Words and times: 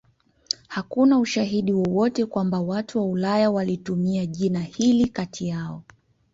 Hakuna 0.67 1.19
ushahidi 1.19 1.73
wowote 1.73 2.25
kwamba 2.25 2.59
watu 2.59 2.97
wa 2.97 3.05
Ulaya 3.05 3.51
walitumia 3.51 4.25
jina 4.25 4.59
hili 4.59 5.07
kati 5.09 5.47
yao. 5.47 5.83